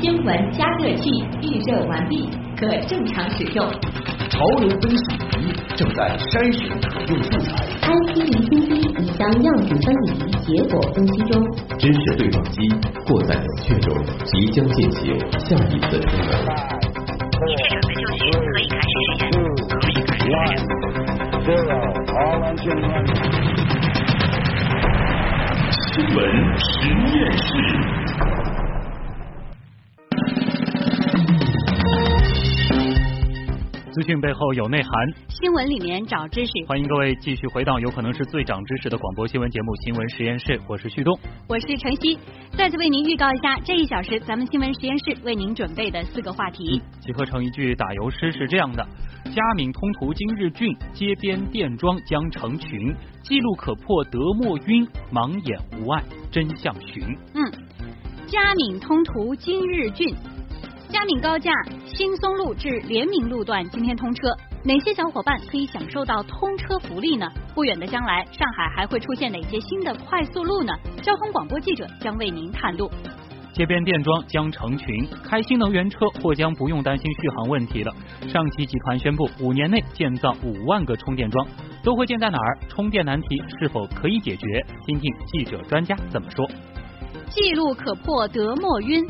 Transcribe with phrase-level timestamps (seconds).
[0.00, 1.10] 新闻加热器
[1.42, 3.68] 预热完毕，可正常使用。
[4.30, 5.04] 潮流分析
[5.40, 7.66] 仪正在筛选可用素材。
[7.82, 10.10] IC 零星机已将样品分离，
[10.46, 11.42] 结果分析中。
[11.78, 12.56] 知识对撞机
[13.06, 13.92] 迫在冷却中，
[14.24, 16.30] 即将进行下一次出门。
[17.44, 19.26] 一切准备就绪，可以开始实验。
[19.68, 20.62] 可以开始
[22.56, 22.78] 实验。
[25.90, 26.16] 新闻
[26.56, 27.46] 实验室。
[33.98, 34.92] 资讯背后有内涵，
[35.28, 36.52] 新闻里面找知识。
[36.68, 42.16] 欢迎各位继续回到有可能是最长知识的广播新闻节目《新闻实验室》，我是旭东，我是晨曦。
[42.56, 48.86] 再次为您预告一下，这一小时咱们新闻实验室为您准备的四个话题，集合成一句打油诗是这样的：
[49.34, 52.94] 佳敏通途今日俊，街边店庄将成群，
[53.24, 57.02] 记录可破得莫晕，盲眼无碍真相寻。
[57.34, 57.42] 嗯，
[58.28, 60.14] 佳敏通途今日俊。
[60.90, 61.52] 嘉闵高架
[61.84, 67.26] 新松路至联名路段今天通车，哪些小伙伴可以享受到通车福利呢？
[67.54, 70.72] 不远的将来，上海还会出现哪些新的快速路呢？
[71.02, 72.90] 交通广播记者将为您探路。
[73.52, 77.92] 街边电桩将成群，开新能源车或将不用担心续航问题了。
[78.26, 81.46] 上汽集团宣布，五年内建造五万个充电桩，
[81.84, 82.58] 都会建在哪儿？
[82.66, 83.28] 充电难题
[83.60, 84.64] 是否可以解决？
[84.86, 86.48] 听听记者专家怎么说。
[87.28, 89.04] 记录可破得莫晕。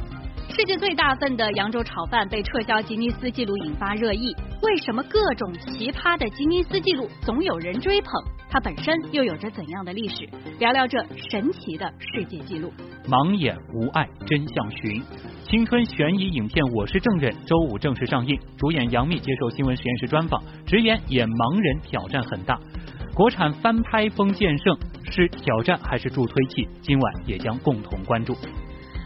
[0.51, 4.35] 世界最大份的扬州炒饭被撤销吉尼斯纪录，引发热议。
[4.63, 8.11] 为什么各种奇葩的吉尼斯纪录总有人追捧？
[8.51, 10.29] 它本身又有着怎样的历史？
[10.59, 10.99] 聊聊这
[11.31, 12.73] 神奇的世界纪录。
[13.07, 15.03] 盲眼无碍，真相寻。
[15.45, 22.59] 青春悬疑影片《我是证人》周五正式上映，主演杨幂接受新闻实验室专访，直言演盲人挑战很大。
[23.15, 24.77] 国产翻拍风剑圣
[25.11, 26.67] 是挑战还是助推器？
[26.81, 28.35] 今晚也将共同关注。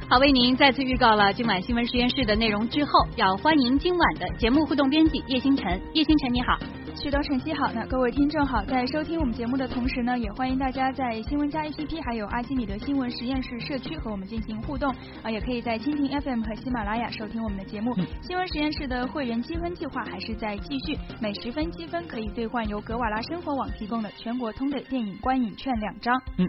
[0.08, 5.81] 好，为您再次预告了今晚新闻实验室的内容之后，要欢迎今晚的节目互动编辑叶星辰。
[5.94, 6.59] 叶星辰，你好。
[6.94, 17.94] 旭东晨曦好，那各位听众好，在收听我们节目的同时呢，也欢迎大家在新闻加 APP 还有阿基米德新闻实验室社区和我们进行互动啊，也可以在蜻蜓 FM 和喜马拉雅收听我们的节目。
[18.21, 26.15] 新闻实验室的会员积分计划还是在继续，每十分积分可以兑换由格瓦拉生活网提供的全国通的电影观影券两张。
[26.37, 26.47] 嗯。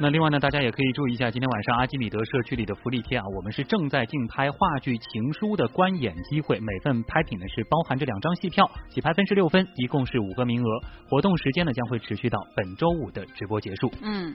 [0.00, 13.90] 那另外呢，大家也可以注意一下今天晚上阿基米德社区里的福利贴啊，我们是正在竞拍话剧《情书》的观演机会，每份拍品呢是包含着两张戏票，起拍分是六分，一共是五个名额，活动时间呢将会持续到本周五的直播结束。
[14.00, 14.32] 嗯。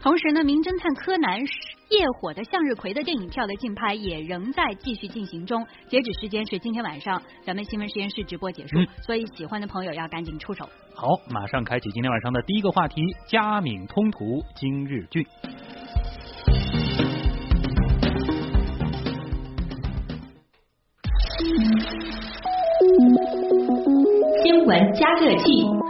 [0.00, 10.68] 同时呢，名侦探柯南、夜火的向日葵的电影票的竞拍也仍在继续进行中，截止时间是今天晚上咱们新闻实验室直播结束，所以喜欢的朋友要赶紧出手。
[10.94, 15.24] 好，马上开启今天晚上的第一个话题：佳敏通途今日俊。
[24.42, 25.83] 新闻加热器。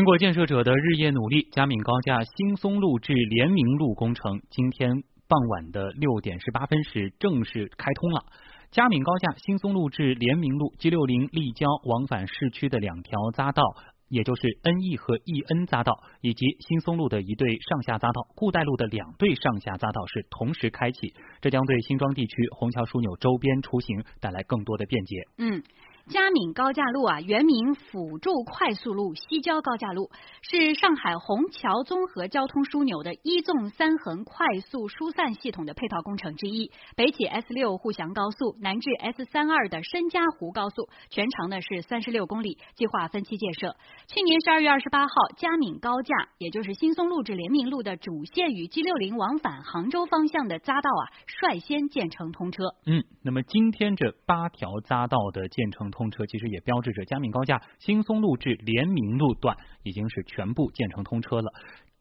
[0.00, 8.24] 经过建设者的日夜努力，嘉闵高架新松路至联明路工程今天傍晚的六点十八分时正式开通了。
[8.70, 13.62] 嘉闵高架新松路至联明路 G 六零立交往返市区的两条匝道，
[14.08, 21.12] 也就是 N E 和 E N 匝道，以及新松路的一对上下匝道，顾代路的两对上下匝道是同时开启，
[21.42, 25.16] 这将对新庄地区虹桥枢纽周边出行带来更多的便捷。
[25.36, 25.62] 嗯。
[26.10, 30.10] 嘉闵高架路啊，原名辅助快速路西郊高架路，
[30.42, 36.72] 是上海虹桥综合交通枢纽的一纵三横快速疏散系统的配套工程之一。
[36.96, 43.76] 北起 S 六沪翔高速，南至 S 三二的申嘉湖高速，全长呢是三十六公里，计划分期建设。
[44.08, 52.64] 去年十二月二十八号，嘉闵高架，也就是新松路至联明路的主线与 G 六零往返杭州方向的匝道啊，率先建成通车。
[52.84, 55.99] 嗯，那么今天这八条匝道的建成通。
[56.00, 61.52] 通车其实也标志着嘉闵高架新松路至联名路段已经是全部建成通车了，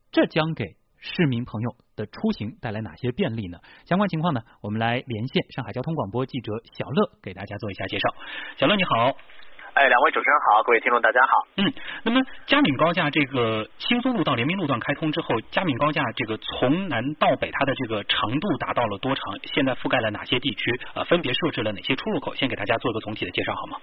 [0.09, 3.59] 这将给市民朋友的出行带来哪些便利呢？
[3.83, 8.07] 相关情况呢，我们来连线上海交通广播记者小乐给大家做一下介绍。
[8.57, 9.17] 小乐你好，
[9.73, 11.47] 哎，两位主持人好，各位听众大家好。
[11.57, 11.71] 嗯，
[12.03, 19.23] 那么嘉闵高架这个新松路到联明路段开通之后，嘉闵高架这个从南到北它的这个长度达到了多长？
[19.53, 20.81] 现在覆盖了哪些地区？
[20.95, 22.33] 呃，分别设置了哪些出入口？
[22.35, 23.77] 先给大家做一个总体的介绍好吗？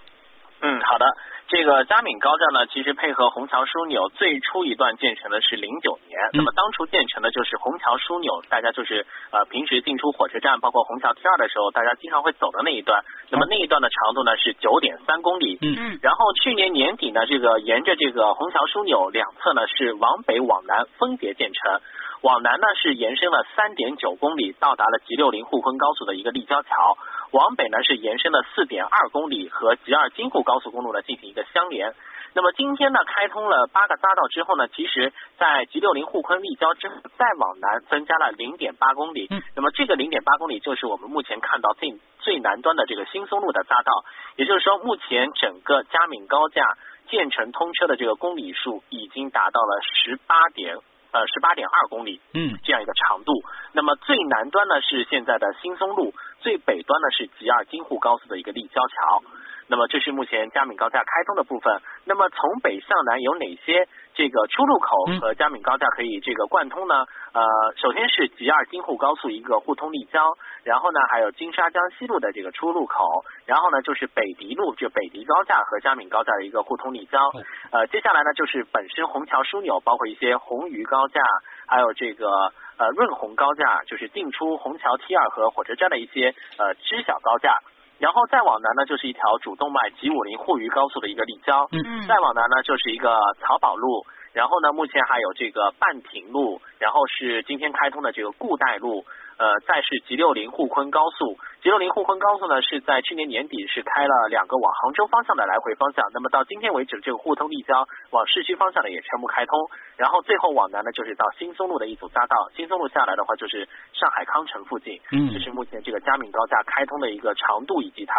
[0.63, 1.07] 嗯，好的。
[1.49, 6.19] 这个嘉闵高架呢，其实配合虹桥枢纽，最初一段建成的是零九年。
[6.33, 13.05] 那么当初建成的就是虹桥枢纽，大家就是呃平时进出火车站，包括虹桥 T 二的时候，大家经常会走的那一段。
[13.31, 15.57] 那么那一段的长度呢是九点三公里。
[15.63, 15.99] 嗯嗯。
[16.03, 21.81] 然后去年年底呢，这个沿着这个虹桥枢纽两侧呢是往北往南分别建成。
[22.23, 26.71] 往南呢是延伸了三点九公里，到达了 G 六零沪昆高速的一个立交桥；
[27.33, 31.95] 往北呢是延伸了四点二公里，和吉二京沪高速公路呢进行一个相连。
[32.35, 39.27] 那么今天呢开通了八个匝道之后呢，其实在 G 六零沪昆立交之后，再往南增加了零点八公里。
[39.31, 39.43] 嗯。
[39.55, 44.05] 那么这个零点八公里就是我们目前看到最最南端的这个新松路的匝道，
[44.37, 46.77] 也就是说目前整个嘉闵高架
[47.09, 50.77] 建成通车的这个公里数已经达到了十八点。
[51.13, 53.33] 呃，十八点二公里，嗯，这样一个长度。
[53.73, 56.13] 那么最南端呢是现在的新松路，
[56.47, 59.21] 最北端呢是吉二京沪高速的一个立交桥。
[59.67, 61.83] 那么这是目前嘉闵高架开通的部分。
[62.05, 67.05] 那么从北向南有哪些这个出入口和嘉闵高架可以这个贯通呢？
[67.33, 67.43] 呃，
[67.75, 70.23] 首先是吉二京沪高速一个互通立交，
[70.63, 77.19] 然后呢还有金沙江西路的这个出入口，然后呢就是北迪路，就北迪高架和嘉闵高架的一个互通立交。
[77.73, 81.21] 呃，接下来呢就是本身虹桥枢纽，包括一些红鱼高架，
[81.67, 87.59] 还有这个呃润红高架，就是进出虹桥 T 二和火车站的一些呃知晓高架。
[87.99, 91.67] 然后再往南呢，就是一条主动脉 G 五零沪渝高速的一个立交。
[91.73, 92.07] 嗯。
[92.07, 94.05] 再往南呢，就是一个漕宝路。
[94.35, 99.07] 然后呢，目前还有这个半亭路，然后是今天开通的这个固代路。
[99.39, 118.15] 呃，再是 G 六零沪昆高速，G 六零沪昆高速呢是在去年年底是开了两个往杭州方向的来回方向，那么到今天为止，这个沪通立交往市区方向的也全部开通，然后最后往南呢就是到新松路的一组匝道，新松路下来的话就是上海康城附近，嗯，这是目前这个嘉闵高架开通的一个长度以及它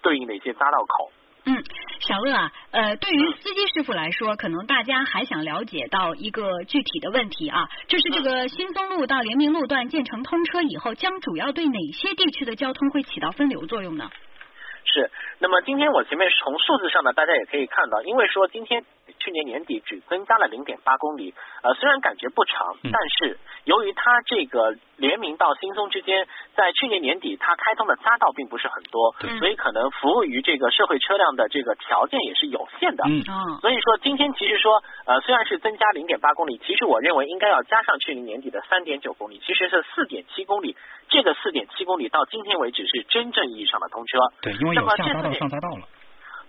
[0.00, 1.12] 对应的一些匝道口。
[1.44, 1.64] 嗯，
[2.00, 14.08] 小乐啊，呃，对于司机师傅来说，可能大家还想了解到一个具体的问题啊，就是这个新松路到联明路段建成通车以后，将主要对哪些地区的交通会起到分流作用呢？
[14.84, 18.84] 是，那么今天我前面从数字上呢，大家也可以看到，因为说今天
[19.18, 26.26] 去年年底只增加了零点八公里，呃，虽然感觉不长，但是由于它这个联名到新松之间，
[26.56, 33.04] 在去年年底它开通的匝道并不是很多，所以可能服务于这个社会车辆的这个条件也是有限的。
[33.06, 33.22] 嗯
[33.60, 40.76] 所以说今天其实说，呃，虽然是增加零点八公里，其实我认为应该要加上去年年底的三点九公里，其实是四点七公里。
[41.08, 44.18] 这个四点七公里到今天为止是真正意义上的通车。
[44.40, 45.86] 对，因为有下匝道、上匝道了。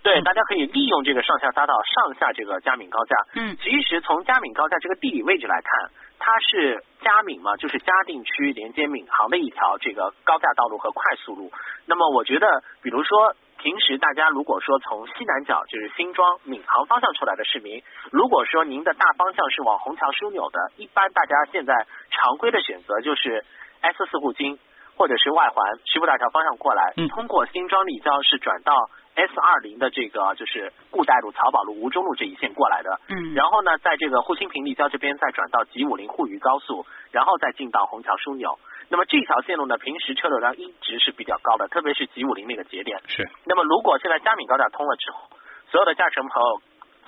[0.03, 3.15] 对，大家可以利用这个上下匝道上下这个嘉闵高架。
[3.35, 5.89] 嗯，其实从嘉闵高架这个地理位置来看，
[6.19, 11.51] 它是嘉闵嘛，就是嘉定区连接闵行的一条这个高架道路和快速路。
[11.85, 23.45] 那么我觉得，比如说平时大家如果说从西南角就是新庄闵行方向出来的市民，如果说您的大方向是往虹桥枢纽的，一般大家现在常规的选择就是
[23.79, 24.59] S 四沪京
[24.97, 38.57] 或者是外环徐浦大桥方向过来，嗯，通过新庄立交是转到 S 二零的这个就是固代路、漕宝路、吴中路这一线过来的，嗯，然后呢，在这个沪新平立交这边再转到 G 五零沪渝高速，然后再进到虹桥枢纽。
[38.89, 42.99] 那么这条线路呢，平时车流量一直是比较高的，特别是 G 五零那个节点。
[43.07, 43.29] 是。
[43.45, 45.29] 那么如果现在嘉闵高架通了之后，
[45.69, 46.61] 所有的驾乘朋友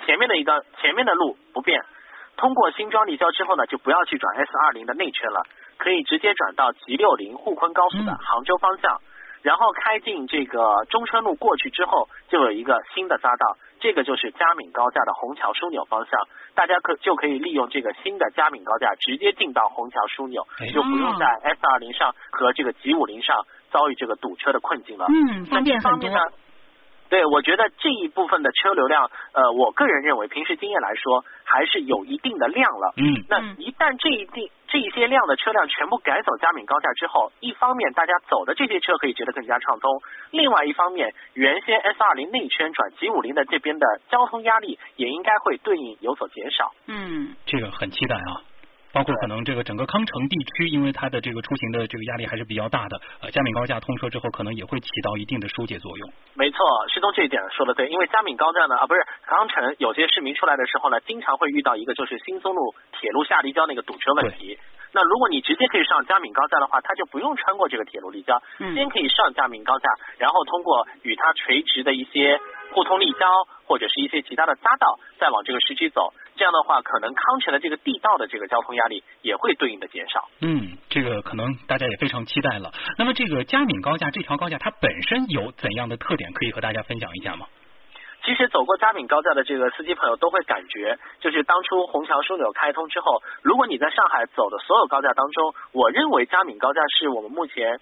[0.05, 1.83] 前面的一个前面的路不变，
[2.37, 5.41] 通过新庄立交之后呢，就不要去转 S 二零的内圈了，
[5.77, 9.01] 可以直接转到 G 六零沪昆高速的杭州方向。
[9.45, 16.19] 然后开进这个中春路过去之后，就有一个新的匝道，这个就是嘉闵高架的虹桥枢纽方向，
[16.55, 20.41] 大家可就可以利用这个新的嘉闵高架直接进到虹桥枢纽，
[20.73, 25.05] 就不用在 S 二零上和这个 G 五零上遭遇这个堵车的困境了。
[25.09, 26.09] 嗯，方便很多。
[27.07, 32.93] 对，我觉得这一部分的车流量，呃，我个人认为，平时经验来说，还是有一定的量了。
[32.97, 33.23] 嗯。
[33.29, 46.73] 那一旦这一定这一些量的车辆全部改走嘉闵高架之后，一方面大家走的这些车可以觉得更加畅通，另外一方面，原先 S 二零内圈转 G 五零的这边的交通压力也应该会对应有所减少。
[46.87, 47.35] 嗯。
[47.45, 48.41] 这个很期待啊。
[48.95, 56.09] 包括可能这个整个康城地区，因为它的这个出行的这个压力还是比较大的，呃，嘉闵高架通车之后，可能也会起到一定的疏解作用。
[56.33, 64.57] 没错，师东这一点说的对，因为嘉闵高架呢，啊，不是康城，有些市民出来的时候呢，经常会遇到一个就是新松路铁路下立交那个堵车问题。
[64.93, 68.41] 那如果你直接可以上嘉闵高架的话，它就不用穿过这个铁路立交，
[68.73, 72.39] 先可以上嘉闵高架，然后通过与它垂直的一些
[72.71, 73.27] 互通立交
[73.65, 76.13] 或者是一些其他的匝道，再往这个市区走。
[76.35, 80.27] 这样的话，可能康城的这个地道的这个交通压力也会对应的减少。
[80.41, 82.71] 嗯，这个可能大家也非常期待了。
[82.97, 87.47] 那么这个嘉闵高架这条高架它本身有怎样的特点，可以和大家分享一下吗？
[88.25, 97.79] 其实走过嘉闵高架的这个司机朋友都会感觉，就是当初虹桥枢纽开通之后，如果你在上海走的所有高架当中，我认为嘉闵高架是我们目前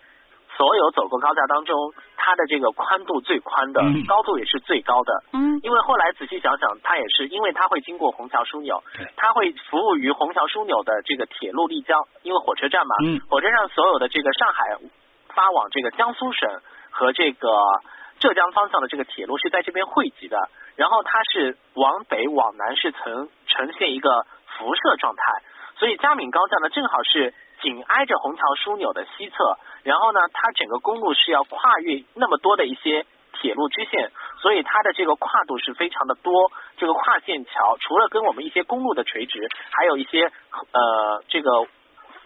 [0.58, 4.06] 所有走过高架当中，它的这个宽度最宽的，嗯。
[4.06, 5.24] 高度也是最高的。
[5.34, 5.60] 嗯。
[5.64, 13.20] 因为后来仔细想想，它也是因为它会经过虹桥枢纽对，它会服务于虹桥枢纽的这个铁路立交，因为火车站嘛，嗯。
[13.30, 14.78] 火车站所有的这个上海
[15.34, 16.50] 发往这个江苏省
[16.92, 17.50] 和这个
[18.20, 20.38] 浙江方向的这个铁路是在这边汇集的，
[20.76, 25.24] 然后它是往北往南是呈呈现一个辐射状态，
[25.78, 27.34] 所以嘉闵高架呢正好是
[27.64, 33.06] 紧挨着虹桥枢纽的西侧，然后呢它整个公路是要跨越那么多的一些
[33.40, 36.52] 铁路支线，所以它的这个跨度是非常的多。
[36.76, 41.66] 这个跨线桥除了跟我们一些公路的垂直，还有一些呃这个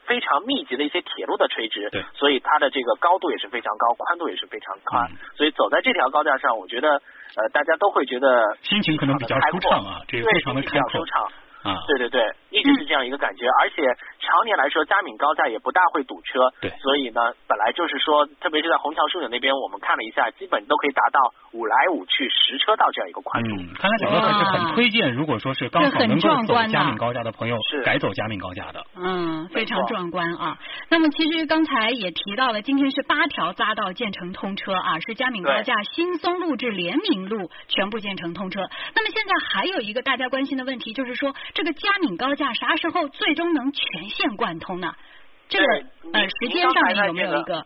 [0.05, 5.11] 非常密集的一些铁路的垂直，对所以它的这个高度也是非常高，宽度也是非常宽。
[5.11, 6.89] 嗯所以走在这条高架上，我觉得
[7.35, 11.23] 呃大家都会觉得心情可能比较舒畅啊，这个对非常的比较舒畅。
[11.63, 11.83] 啊。
[11.87, 13.81] 对对对，一直是这样一个感觉，而且
[14.19, 21.19] 常年来说，嘉闵高架也不大会堵车，对所以呢，本来就是说，特别是在虹桥枢纽那边，我们看了一下，基本都可以达到
[21.51, 23.55] 五来五去十车道这样一个宽度。
[23.55, 28.85] 嗯，看来小乐还是很推荐，如果说是刚好这很能够走壮观的嘉闵高架的朋友是，改走嘉闵高架的。
[28.95, 30.57] 嗯，非常壮观啊。
[30.89, 38.61] 那么其实刚才也提到了，今天是八条匝道建成通车啊，是嘉闵高架新松路至联明路全部建成通车。
[38.95, 44.95] 那么现在还有一个大家关心的问题，就是说这个嘉闵高架啥时候最终能全线贯通呢？
[45.49, 45.65] 这个
[46.13, 47.65] 呃时间上面有没有一个？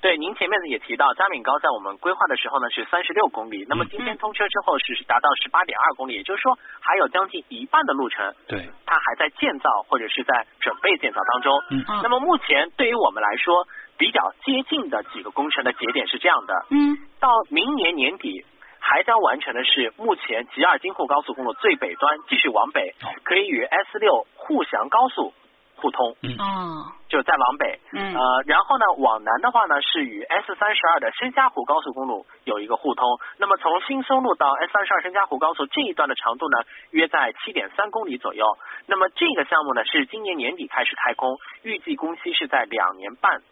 [0.00, 11.62] 对，您前面也提到嘉闵高在我们规划的时候呢是三十六公里，那么今天通车之后是达到十八点二公里，也就是说还有将近一半的路程，对，它还在建造或者是在准备建造当中。
[11.70, 18.44] 嗯啊那么目前对于我们来说比较接近的几个工程的节点是这样的，嗯到明年年底。
[18.86, 25.32] 还将完成的是目前吉二京沪高速公路最北端继续往北哦，可以与 S 六沪翔高速
[25.76, 27.78] 互通，嗯哦就再往北。
[27.92, 33.06] 嗯呃，然后呢，往南的话呢，是与 S 三十二的申嘉湖高速公路有一个互通。
[33.38, 36.58] 那么从新松路到 S 三十二申嘉湖高速这一段的长度呢，
[36.90, 38.44] 约在七点三公里左右。
[38.86, 43.42] 那么这个项目呢，是今年年底开始开工，预计工期是在两年半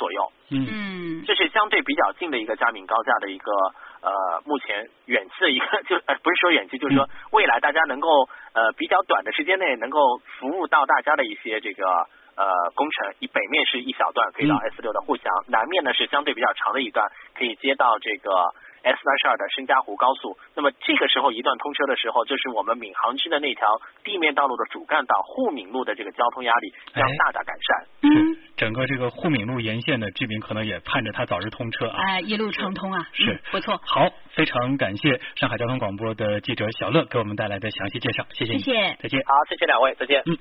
[0.00, 0.32] 左右。
[0.48, 3.52] 嗯嗯这是相对比较近的一个嘉闵高架的一个
[4.00, 8.08] 呃，目前远期的一个，就呃不是说远期，就是说未来大家能够
[8.54, 11.84] 呃比较短的时间内能够服务到大家的一些这个
[12.34, 13.12] 呃工程。
[13.20, 18.30] 以北面是一小段可以到嗯 S 六的沪翔，南面呢是相对比较长的一段，可以接到这个
[18.82, 20.36] S 三十二的申嘉湖高速。
[20.54, 27.86] 那么这个时候一段通车的时候，就是我们闵行区的那条地面道路的主干道沪闵路的这个交通压力将哎大大改善。
[28.02, 31.98] 嗯，是整个这个沪闵路沿线的居民可能也盼着它早日通车啊。
[32.00, 33.80] 哎，一路畅通啊，是嗯不错。
[33.84, 39.20] 好，非常感谢上海交通广播的记者小乐给我们带来的详细介绍，谢谢你，谢谢再见。
[39.24, 40.22] 好，谢谢两位，再见。
[40.26, 40.38] 嗯。